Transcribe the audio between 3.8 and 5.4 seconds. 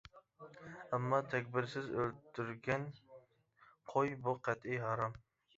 قوي بۇ قەتئىي ھارام.